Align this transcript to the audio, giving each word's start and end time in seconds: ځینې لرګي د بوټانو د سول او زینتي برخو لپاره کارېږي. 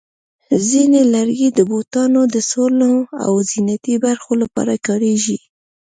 ځینې 0.67 1.01
لرګي 1.13 1.49
د 1.57 1.59
بوټانو 1.69 2.21
د 2.33 2.35
سول 2.51 2.75
او 3.25 3.33
زینتي 3.49 3.95
برخو 4.05 4.31
لپاره 4.41 4.73
کارېږي. 4.87 5.37